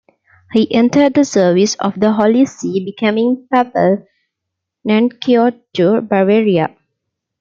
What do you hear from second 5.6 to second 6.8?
to Bavaria.